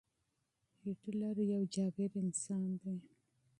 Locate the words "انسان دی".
2.23-2.95